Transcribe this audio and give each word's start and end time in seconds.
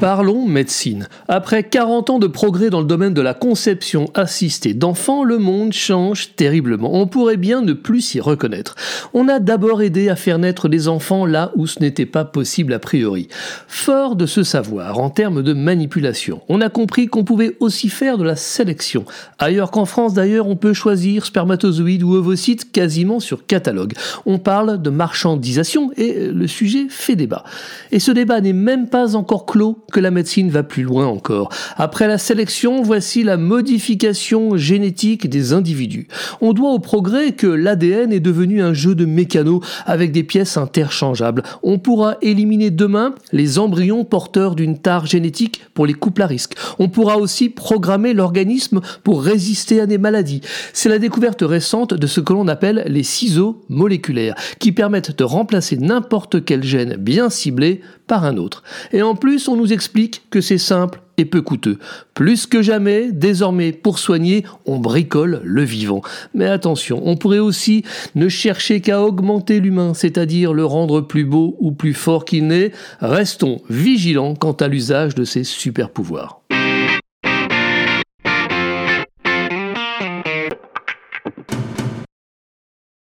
Parlons 0.00 0.46
médecine. 0.46 1.08
Après 1.28 1.62
40 1.62 2.08
ans 2.08 2.18
de 2.18 2.26
progrès 2.26 2.70
dans 2.70 2.80
le 2.80 2.86
domaine 2.86 3.12
de 3.12 3.20
la 3.20 3.34
conception 3.34 4.10
assistée 4.14 4.72
d'enfants, 4.72 5.24
le 5.24 5.36
monde 5.36 5.74
change 5.74 6.34
terriblement. 6.36 6.94
On 6.94 7.06
pourrait 7.06 7.36
bien 7.36 7.60
ne 7.60 7.74
plus 7.74 8.00
s'y 8.00 8.18
reconnaître. 8.18 8.76
On 9.12 9.28
a 9.28 9.40
d'abord 9.40 9.82
aidé 9.82 10.08
à 10.08 10.16
faire 10.16 10.38
naître 10.38 10.70
des 10.70 10.88
enfants 10.88 11.26
là 11.26 11.52
où 11.54 11.66
ce 11.66 11.80
n'était 11.80 12.06
pas 12.06 12.24
possible 12.24 12.72
a 12.72 12.78
priori. 12.78 13.28
Fort 13.68 14.16
de 14.16 14.24
ce 14.24 14.42
savoir 14.42 14.98
en 15.00 15.10
termes 15.10 15.42
de 15.42 15.52
manipulation, 15.52 16.40
on 16.48 16.62
a 16.62 16.70
compris 16.70 17.08
qu'on 17.08 17.24
pouvait 17.24 17.58
aussi 17.60 17.90
faire 17.90 18.16
de 18.16 18.24
la 18.24 18.36
sélection. 18.36 19.04
Ailleurs 19.38 19.70
qu'en 19.70 19.84
France 19.84 20.14
d'ailleurs, 20.14 20.48
on 20.48 20.56
peut 20.56 20.72
choisir 20.72 21.26
spermatozoïdes 21.26 22.04
ou 22.04 22.14
ovocytes 22.14 22.72
quasiment 22.72 23.20
sur 23.20 23.44
catalogue. 23.44 23.92
On 24.24 24.38
parle 24.38 24.80
de 24.80 24.88
marchandisation 24.88 25.90
et 25.98 26.28
le 26.28 26.46
sujet 26.46 26.86
fait 26.88 27.16
débat. 27.16 27.44
Et 27.92 27.98
ce 27.98 28.12
débat 28.12 28.40
n'est 28.40 28.54
même 28.54 28.88
pas 28.88 29.14
encore 29.14 29.44
clos 29.44 29.76
que 29.90 30.00
la 30.00 30.10
médecine 30.10 30.50
va 30.50 30.62
plus 30.62 30.82
loin 30.82 31.06
encore. 31.06 31.50
Après 31.76 32.08
la 32.08 32.18
sélection, 32.18 32.82
voici 32.82 33.22
la 33.22 33.36
modification 33.36 34.56
génétique 34.56 35.28
des 35.28 35.52
individus. 35.52 36.08
On 36.40 36.52
doit 36.52 36.70
au 36.70 36.78
progrès 36.78 37.32
que 37.32 37.46
l'ADN 37.46 38.12
est 38.12 38.20
devenu 38.20 38.62
un 38.62 38.72
jeu 38.72 38.94
de 38.94 39.04
mécano 39.04 39.60
avec 39.86 40.12
des 40.12 40.22
pièces 40.22 40.56
interchangeables. 40.56 41.42
On 41.62 41.78
pourra 41.78 42.16
éliminer 42.22 42.70
demain 42.70 43.14
les 43.32 43.58
embryons 43.58 44.04
porteurs 44.04 44.54
d'une 44.54 44.78
tare 44.78 45.06
génétique 45.06 45.62
pour 45.74 45.86
les 45.86 45.94
couples 45.94 46.22
à 46.22 46.26
risque. 46.26 46.54
On 46.78 46.88
pourra 46.88 47.18
aussi 47.18 47.48
programmer 47.48 48.14
l'organisme 48.14 48.80
pour 49.04 49.22
résister 49.22 49.80
à 49.80 49.86
des 49.86 49.98
maladies. 49.98 50.40
C'est 50.72 50.88
la 50.88 50.98
découverte 50.98 51.42
récente 51.42 51.94
de 51.94 52.06
ce 52.06 52.20
que 52.20 52.32
l'on 52.32 52.48
appelle 52.48 52.84
les 52.86 53.02
ciseaux 53.02 53.62
moléculaires, 53.68 54.34
qui 54.58 54.72
permettent 54.72 55.16
de 55.16 55.24
remplacer 55.24 55.76
n'importe 55.76 56.44
quel 56.44 56.62
gène 56.62 56.96
bien 56.96 57.30
ciblé 57.30 57.80
un 58.18 58.36
autre. 58.36 58.62
Et 58.92 59.02
en 59.02 59.14
plus, 59.14 59.48
on 59.48 59.56
nous 59.56 59.72
explique 59.72 60.22
que 60.30 60.40
c'est 60.40 60.58
simple 60.58 61.00
et 61.16 61.24
peu 61.24 61.42
coûteux. 61.42 61.78
Plus 62.14 62.46
que 62.46 62.62
jamais, 62.62 63.12
désormais, 63.12 63.72
pour 63.72 63.98
soigner, 63.98 64.44
on 64.66 64.78
bricole 64.78 65.40
le 65.44 65.62
vivant. 65.62 66.02
Mais 66.34 66.46
attention, 66.46 67.02
on 67.04 67.16
pourrait 67.16 67.38
aussi 67.38 67.84
ne 68.14 68.28
chercher 68.28 68.80
qu'à 68.80 69.02
augmenter 69.02 69.60
l'humain, 69.60 69.94
c'est-à-dire 69.94 70.52
le 70.52 70.64
rendre 70.64 71.00
plus 71.00 71.24
beau 71.24 71.56
ou 71.60 71.72
plus 71.72 71.94
fort 71.94 72.24
qu'il 72.24 72.46
n'est. 72.46 72.72
Restons 73.00 73.60
vigilants 73.68 74.34
quant 74.34 74.52
à 74.52 74.68
l'usage 74.68 75.14
de 75.14 75.24
ces 75.24 75.44
super 75.44 75.90
pouvoirs. 75.90 76.40